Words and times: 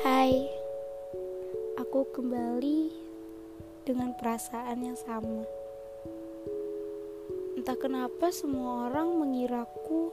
Hai, 0.00 0.48
aku 1.76 2.08
kembali 2.16 2.88
dengan 3.84 4.16
perasaan 4.16 4.80
yang 4.80 4.96
sama. 4.96 5.44
Entah 7.60 7.76
kenapa 7.76 8.32
semua 8.32 8.88
orang 8.88 9.12
mengiraku 9.20 10.08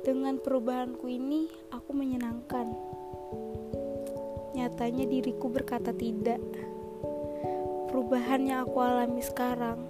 dengan 0.00 0.40
perubahanku 0.40 1.04
ini 1.04 1.52
aku 1.68 1.92
menyenangkan. 1.92 2.72
Nyatanya 4.56 5.04
diriku 5.04 5.52
berkata 5.52 5.92
tidak. 5.92 6.40
Perubahan 7.92 8.48
yang 8.48 8.64
aku 8.64 8.80
alami 8.80 9.20
sekarang 9.20 9.84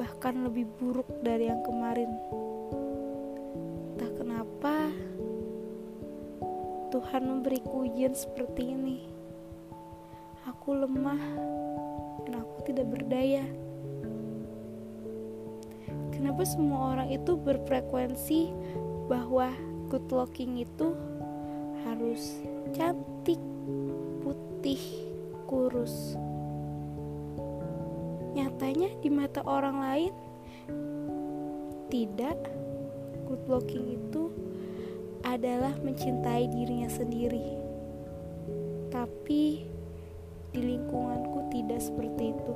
bahkan 0.00 0.48
lebih 0.48 0.64
buruk 0.80 1.10
dari 1.20 1.52
yang 1.52 1.60
kemarin. 1.60 2.08
Tuhan 6.98 7.30
memberiku 7.30 7.86
ujian 7.86 8.10
seperti 8.10 8.74
ini. 8.74 9.06
Aku 10.50 10.74
lemah 10.74 11.22
dan 12.26 12.42
aku 12.42 12.66
tidak 12.66 12.90
berdaya. 12.90 13.46
Kenapa 16.10 16.42
semua 16.42 16.98
orang 16.98 17.14
itu 17.14 17.38
berfrekuensi 17.38 18.50
bahwa 19.06 19.54
good 19.86 20.10
looking 20.10 20.58
itu 20.58 20.90
harus 21.86 22.42
cantik, 22.74 23.38
putih, 24.26 24.82
kurus? 25.46 26.18
Nyatanya 28.34 28.90
di 28.98 29.06
mata 29.06 29.46
orang 29.46 29.76
lain 29.78 30.14
tidak 31.94 32.42
good 33.30 33.46
looking 33.46 33.86
itu 34.02 34.47
adalah 35.36 35.76
mencintai 35.84 36.48
dirinya 36.48 36.88
sendiri. 36.88 37.44
Tapi 38.88 39.68
di 40.48 40.60
lingkunganku 40.64 41.52
tidak 41.52 41.84
seperti 41.84 42.32
itu. 42.32 42.54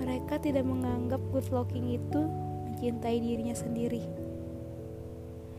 Mereka 0.00 0.40
tidak 0.40 0.64
menganggap 0.64 1.20
good 1.28 1.44
looking 1.52 1.92
itu 1.92 2.20
mencintai 2.72 3.16
dirinya 3.20 3.52
sendiri. 3.52 4.00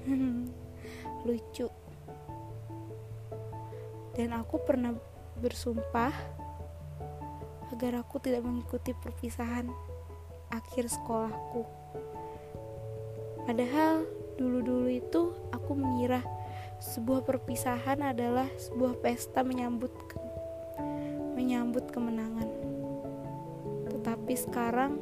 Lucu. 1.29 1.69
Dan 4.17 4.33
aku 4.33 4.61
pernah 4.65 4.97
bersumpah 5.37 6.13
agar 7.73 8.01
aku 8.01 8.21
tidak 8.21 8.45
mengikuti 8.45 8.93
perpisahan 8.97 9.69
akhir 10.53 10.89
sekolahku. 10.89 11.65
Padahal 13.43 14.05
Dulu-dulu 14.33 14.89
itu 14.89 15.32
aku 15.63 15.79
mengira 15.79 16.19
sebuah 16.83 17.23
perpisahan 17.23 18.03
adalah 18.03 18.51
sebuah 18.59 18.99
pesta 18.99 19.47
menyambut 19.47 19.95
menyambut 21.39 21.87
kemenangan. 21.87 22.51
Tetapi 23.87 24.33
sekarang 24.35 24.99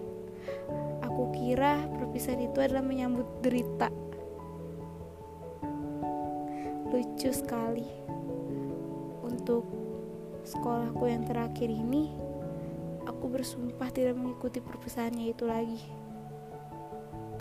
aku 1.01 1.33
kira 1.33 1.81
perpisahan 1.97 2.45
itu 2.45 2.61
adalah 2.61 2.85
menyambut 2.85 3.25
derita. 3.41 3.89
Lucu 6.93 7.33
sekali. 7.33 7.89
Untuk 9.25 9.65
sekolahku 10.45 11.09
yang 11.09 11.25
terakhir 11.25 11.73
ini, 11.73 12.13
aku 13.09 13.25
bersumpah 13.25 13.89
tidak 13.89 14.13
mengikuti 14.13 14.61
perpisahannya 14.61 15.33
itu 15.33 15.49
lagi. 15.49 15.81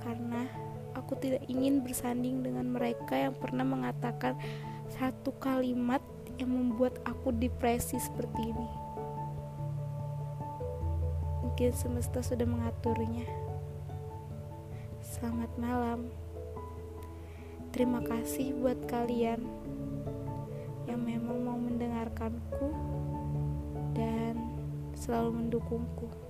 Karena 0.00 0.69
aku 0.94 1.18
tidak 1.18 1.42
ingin 1.46 1.82
bersanding 1.82 2.42
dengan 2.42 2.70
mereka 2.70 3.14
yang 3.14 3.34
pernah 3.36 3.62
mengatakan 3.66 4.34
satu 4.94 5.34
kalimat 5.38 6.02
yang 6.40 6.50
membuat 6.50 6.96
aku 7.04 7.30
depresi 7.36 8.00
seperti 8.00 8.40
ini. 8.50 8.68
Mungkin 11.44 11.70
semesta 11.76 12.24
sudah 12.24 12.48
mengaturnya. 12.48 13.28
Selamat 15.04 15.52
malam. 15.60 16.08
Terima 17.70 18.00
kasih 18.02 18.56
buat 18.58 18.78
kalian 18.88 19.44
yang 20.88 21.00
memang 21.06 21.38
mau 21.44 21.58
mendengarkanku 21.60 22.72
dan 23.94 24.34
selalu 24.96 25.44
mendukungku. 25.44 26.29